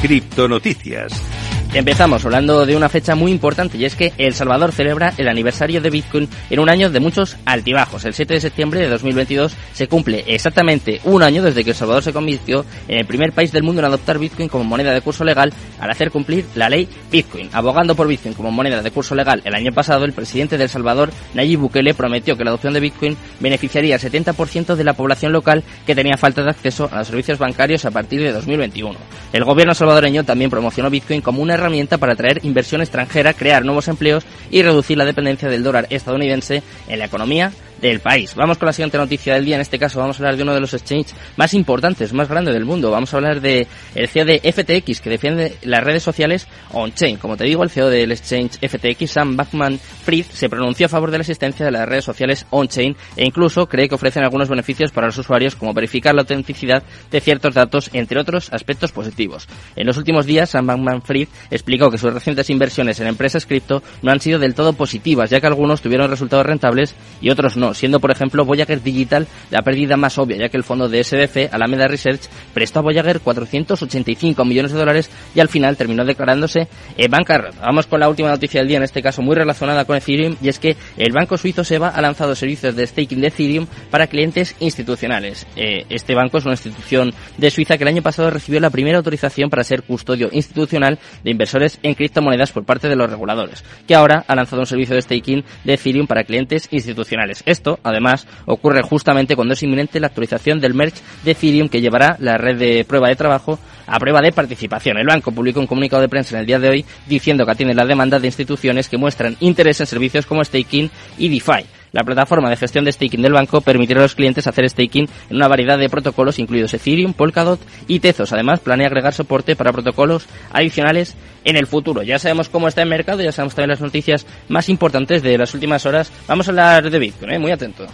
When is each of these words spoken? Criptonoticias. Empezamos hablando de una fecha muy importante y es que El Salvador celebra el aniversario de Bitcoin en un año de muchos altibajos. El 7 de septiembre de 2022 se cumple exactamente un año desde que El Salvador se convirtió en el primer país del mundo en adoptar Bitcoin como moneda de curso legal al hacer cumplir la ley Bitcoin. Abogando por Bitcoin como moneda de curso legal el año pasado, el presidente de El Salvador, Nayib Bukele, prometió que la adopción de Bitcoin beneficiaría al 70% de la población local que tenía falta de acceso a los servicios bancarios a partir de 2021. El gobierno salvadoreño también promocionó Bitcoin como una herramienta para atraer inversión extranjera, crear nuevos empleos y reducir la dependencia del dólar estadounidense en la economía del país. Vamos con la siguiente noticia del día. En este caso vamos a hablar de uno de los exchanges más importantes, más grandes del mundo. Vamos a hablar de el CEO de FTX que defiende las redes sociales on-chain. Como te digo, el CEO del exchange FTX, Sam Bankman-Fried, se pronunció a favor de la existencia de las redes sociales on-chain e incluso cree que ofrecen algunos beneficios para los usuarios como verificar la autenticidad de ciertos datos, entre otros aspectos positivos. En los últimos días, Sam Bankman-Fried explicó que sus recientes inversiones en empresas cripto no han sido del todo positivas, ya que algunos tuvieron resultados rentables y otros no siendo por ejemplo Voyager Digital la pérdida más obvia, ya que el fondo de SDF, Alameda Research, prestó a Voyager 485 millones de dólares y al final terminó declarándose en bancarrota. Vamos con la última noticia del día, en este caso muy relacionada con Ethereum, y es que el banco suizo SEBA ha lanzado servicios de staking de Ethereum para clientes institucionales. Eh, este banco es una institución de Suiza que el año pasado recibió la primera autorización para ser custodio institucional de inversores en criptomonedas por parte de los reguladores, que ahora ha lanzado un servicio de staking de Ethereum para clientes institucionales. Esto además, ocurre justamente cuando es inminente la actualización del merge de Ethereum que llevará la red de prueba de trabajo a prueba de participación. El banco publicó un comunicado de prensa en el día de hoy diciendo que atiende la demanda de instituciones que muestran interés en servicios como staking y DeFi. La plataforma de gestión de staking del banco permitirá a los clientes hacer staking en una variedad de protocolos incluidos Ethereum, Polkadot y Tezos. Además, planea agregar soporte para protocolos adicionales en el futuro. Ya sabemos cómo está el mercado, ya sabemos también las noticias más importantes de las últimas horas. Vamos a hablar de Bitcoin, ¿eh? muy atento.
Criptonoticias. 0.00 1.37
Empezamos 1.74 2.24
hablando 2.24 2.64
de 2.64 2.74
una 2.74 2.88
fecha 2.88 3.14
muy 3.14 3.30
importante 3.30 3.76
y 3.76 3.84
es 3.84 3.94
que 3.94 4.14
El 4.16 4.32
Salvador 4.32 4.72
celebra 4.72 5.12
el 5.18 5.28
aniversario 5.28 5.82
de 5.82 5.90
Bitcoin 5.90 6.26
en 6.48 6.60
un 6.60 6.70
año 6.70 6.88
de 6.88 6.98
muchos 6.98 7.36
altibajos. 7.44 8.06
El 8.06 8.14
7 8.14 8.34
de 8.34 8.40
septiembre 8.40 8.80
de 8.80 8.88
2022 8.88 9.54
se 9.74 9.86
cumple 9.86 10.24
exactamente 10.26 10.98
un 11.04 11.22
año 11.22 11.42
desde 11.42 11.64
que 11.64 11.70
El 11.70 11.76
Salvador 11.76 12.02
se 12.02 12.14
convirtió 12.14 12.64
en 12.88 13.00
el 13.00 13.06
primer 13.06 13.32
país 13.32 13.52
del 13.52 13.64
mundo 13.64 13.80
en 13.80 13.84
adoptar 13.84 14.18
Bitcoin 14.18 14.48
como 14.48 14.64
moneda 14.64 14.94
de 14.94 15.02
curso 15.02 15.24
legal 15.24 15.52
al 15.78 15.90
hacer 15.90 16.10
cumplir 16.10 16.46
la 16.54 16.70
ley 16.70 16.88
Bitcoin. 17.12 17.50
Abogando 17.52 17.94
por 17.94 18.08
Bitcoin 18.08 18.34
como 18.34 18.50
moneda 18.50 18.82
de 18.82 18.90
curso 18.90 19.14
legal 19.14 19.42
el 19.44 19.54
año 19.54 19.70
pasado, 19.70 20.06
el 20.06 20.14
presidente 20.14 20.56
de 20.56 20.64
El 20.64 20.70
Salvador, 20.70 21.10
Nayib 21.34 21.60
Bukele, 21.60 21.92
prometió 21.92 22.34
que 22.34 22.44
la 22.44 22.50
adopción 22.50 22.72
de 22.72 22.80
Bitcoin 22.80 23.16
beneficiaría 23.40 23.96
al 23.96 24.00
70% 24.00 24.74
de 24.74 24.84
la 24.84 24.94
población 24.94 25.32
local 25.32 25.62
que 25.86 25.94
tenía 25.94 26.16
falta 26.16 26.42
de 26.42 26.50
acceso 26.50 26.88
a 26.90 26.98
los 26.98 27.08
servicios 27.08 27.38
bancarios 27.38 27.84
a 27.84 27.90
partir 27.90 28.22
de 28.22 28.32
2021. 28.32 28.98
El 29.34 29.44
gobierno 29.44 29.74
salvadoreño 29.74 30.24
también 30.24 30.50
promocionó 30.50 30.88
Bitcoin 30.88 31.20
como 31.20 31.42
una 31.42 31.57
herramienta 31.58 31.98
para 31.98 32.14
atraer 32.14 32.40
inversión 32.44 32.80
extranjera, 32.80 33.34
crear 33.34 33.64
nuevos 33.64 33.88
empleos 33.88 34.24
y 34.50 34.62
reducir 34.62 34.96
la 34.96 35.04
dependencia 35.04 35.48
del 35.48 35.62
dólar 35.62 35.86
estadounidense 35.90 36.62
en 36.88 36.98
la 36.98 37.04
economía 37.04 37.52
del 37.80 38.00
país. 38.00 38.34
Vamos 38.34 38.58
con 38.58 38.66
la 38.66 38.72
siguiente 38.72 38.98
noticia 38.98 39.34
del 39.34 39.44
día. 39.44 39.56
En 39.56 39.60
este 39.60 39.78
caso 39.78 40.00
vamos 40.00 40.16
a 40.16 40.22
hablar 40.22 40.36
de 40.36 40.42
uno 40.42 40.54
de 40.54 40.60
los 40.60 40.74
exchanges 40.74 41.14
más 41.36 41.54
importantes, 41.54 42.12
más 42.12 42.28
grandes 42.28 42.54
del 42.54 42.64
mundo. 42.64 42.90
Vamos 42.90 43.12
a 43.12 43.16
hablar 43.16 43.40
de 43.40 43.66
el 43.94 44.08
CEO 44.08 44.24
de 44.24 44.40
FTX 44.40 45.00
que 45.00 45.10
defiende 45.10 45.56
las 45.62 45.82
redes 45.82 46.02
sociales 46.02 46.46
on-chain. 46.72 47.18
Como 47.18 47.36
te 47.36 47.44
digo, 47.44 47.62
el 47.62 47.70
CEO 47.70 47.90
del 47.90 48.12
exchange 48.12 48.58
FTX, 48.58 49.10
Sam 49.10 49.36
Bankman-Fried, 49.36 50.26
se 50.32 50.48
pronunció 50.48 50.86
a 50.86 50.88
favor 50.88 51.10
de 51.10 51.18
la 51.18 51.22
existencia 51.22 51.64
de 51.64 51.72
las 51.72 51.88
redes 51.88 52.04
sociales 52.04 52.46
on-chain 52.50 52.96
e 53.16 53.24
incluso 53.24 53.66
cree 53.68 53.88
que 53.88 53.94
ofrecen 53.94 54.24
algunos 54.24 54.48
beneficios 54.48 54.90
para 54.90 55.06
los 55.06 55.18
usuarios 55.18 55.56
como 55.56 55.74
verificar 55.74 56.14
la 56.14 56.22
autenticidad 56.22 56.82
de 57.10 57.20
ciertos 57.20 57.54
datos, 57.54 57.90
entre 57.92 58.20
otros 58.20 58.52
aspectos 58.52 58.92
positivos. 58.92 59.46
En 59.76 59.86
los 59.86 59.96
últimos 59.96 60.26
días, 60.26 60.50
Sam 60.50 60.66
Bankman-Fried 60.66 61.28
explicó 61.50 61.90
que 61.90 61.98
sus 61.98 62.12
recientes 62.12 62.50
inversiones 62.50 63.00
en 63.00 63.06
empresas 63.06 63.46
cripto 63.46 63.82
no 64.02 64.10
han 64.10 64.20
sido 64.20 64.38
del 64.38 64.54
todo 64.54 64.72
positivas, 64.72 65.30
ya 65.30 65.40
que 65.40 65.46
algunos 65.46 65.80
tuvieron 65.80 66.10
resultados 66.10 66.46
rentables 66.46 66.94
y 67.20 67.30
otros 67.30 67.56
no 67.56 67.67
siendo 67.74 68.00
por 68.00 68.10
ejemplo 68.10 68.44
Voyager 68.44 68.82
Digital 68.82 69.26
la 69.50 69.62
pérdida 69.62 69.96
más 69.96 70.18
obvia, 70.18 70.36
ya 70.36 70.48
que 70.48 70.56
el 70.56 70.64
fondo 70.64 70.88
de 70.88 71.02
SDF, 71.02 71.52
Alameda 71.52 71.88
Research, 71.88 72.22
prestó 72.54 72.80
a 72.80 72.82
Voyager 72.82 73.20
485 73.20 74.44
millones 74.44 74.72
de 74.72 74.78
dólares 74.78 75.10
y 75.34 75.40
al 75.40 75.48
final 75.48 75.76
terminó 75.76 76.04
declarándose 76.04 76.68
en 76.96 77.10
bancarrota. 77.10 77.60
Vamos 77.60 77.86
con 77.86 78.00
la 78.00 78.08
última 78.08 78.30
noticia 78.30 78.60
del 78.60 78.68
día, 78.68 78.78
en 78.78 78.84
este 78.84 79.02
caso 79.02 79.22
muy 79.22 79.34
relacionada 79.36 79.84
con 79.84 79.96
Ethereum, 79.96 80.36
y 80.42 80.48
es 80.48 80.58
que 80.58 80.76
el 80.96 81.12
banco 81.12 81.36
suizo 81.36 81.64
SEBA 81.64 81.88
ha 81.88 82.00
lanzado 82.00 82.34
servicios 82.34 82.74
de 82.74 82.86
staking 82.86 83.20
de 83.20 83.28
Ethereum 83.28 83.66
para 83.90 84.06
clientes 84.06 84.54
institucionales. 84.60 85.46
Eh, 85.56 85.84
este 85.88 86.14
banco 86.14 86.38
es 86.38 86.44
una 86.44 86.54
institución 86.54 87.12
de 87.36 87.50
Suiza 87.50 87.76
que 87.76 87.84
el 87.84 87.88
año 87.88 88.02
pasado 88.02 88.30
recibió 88.30 88.60
la 88.60 88.70
primera 88.70 88.98
autorización 88.98 89.50
para 89.50 89.64
ser 89.64 89.82
custodio 89.82 90.28
institucional 90.32 90.98
de 91.24 91.30
inversores 91.30 91.78
en 91.82 91.94
criptomonedas 91.94 92.52
por 92.52 92.64
parte 92.64 92.88
de 92.88 92.96
los 92.96 93.10
reguladores, 93.10 93.64
que 93.86 93.94
ahora 93.94 94.24
ha 94.26 94.34
lanzado 94.34 94.62
un 94.62 94.66
servicio 94.66 94.94
de 94.94 95.02
staking 95.02 95.44
de 95.64 95.74
Ethereum 95.74 96.06
para 96.06 96.24
clientes 96.24 96.68
institucionales. 96.70 97.42
Esto 97.58 97.80
además, 97.82 98.24
ocurre 98.46 98.82
justamente 98.82 99.34
cuando 99.34 99.54
es 99.54 99.62
inminente 99.64 99.98
la 99.98 100.06
actualización 100.06 100.60
del 100.60 100.74
merge 100.74 101.02
de 101.24 101.32
Ethereum 101.32 101.68
que 101.68 101.80
llevará 101.80 102.16
la 102.20 102.38
red 102.38 102.56
de 102.56 102.84
prueba 102.84 103.08
de 103.08 103.16
trabajo 103.16 103.58
a 103.84 103.98
prueba 103.98 104.20
de 104.20 104.30
participación. 104.30 104.96
El 104.96 105.08
banco 105.08 105.32
publicó 105.32 105.58
un 105.58 105.66
comunicado 105.66 106.00
de 106.00 106.08
prensa 106.08 106.36
en 106.36 106.40
el 106.42 106.46
día 106.46 106.60
de 106.60 106.68
hoy 106.68 106.84
diciendo 107.08 107.44
que 107.44 107.50
atiende 107.50 107.74
la 107.74 107.84
demanda 107.84 108.20
de 108.20 108.28
instituciones 108.28 108.88
que 108.88 108.96
muestran 108.96 109.36
interés 109.40 109.80
en 109.80 109.86
servicios 109.86 110.24
como 110.24 110.44
staking 110.44 110.88
y 111.18 111.28
DeFi. 111.28 111.77
La 111.98 112.04
plataforma 112.04 112.48
de 112.48 112.54
gestión 112.54 112.84
de 112.84 112.92
staking 112.92 113.22
del 113.22 113.32
banco 113.32 113.60
permitirá 113.60 113.98
a 113.98 114.04
los 114.04 114.14
clientes 114.14 114.46
hacer 114.46 114.70
staking 114.70 115.08
en 115.30 115.36
una 115.36 115.48
variedad 115.48 115.76
de 115.76 115.88
protocolos 115.88 116.38
incluidos 116.38 116.72
Ethereum, 116.72 117.12
Polkadot 117.12 117.58
y 117.88 117.98
Tezos. 117.98 118.32
Además, 118.32 118.60
planea 118.60 118.86
agregar 118.86 119.12
soporte 119.12 119.56
para 119.56 119.72
protocolos 119.72 120.28
adicionales 120.52 121.16
en 121.42 121.56
el 121.56 121.66
futuro. 121.66 122.04
Ya 122.04 122.20
sabemos 122.20 122.50
cómo 122.50 122.68
está 122.68 122.82
el 122.82 122.88
mercado, 122.88 123.20
ya 123.20 123.32
sabemos 123.32 123.56
también 123.56 123.70
las 123.70 123.80
noticias 123.80 124.26
más 124.48 124.68
importantes 124.68 125.24
de 125.24 125.36
las 125.36 125.52
últimas 125.54 125.86
horas. 125.86 126.12
Vamos 126.28 126.46
a 126.46 126.52
hablar 126.52 126.88
de 126.88 126.98
Bitcoin, 127.00 127.32
¿eh? 127.32 127.38
muy 127.40 127.50
atento. 127.50 127.84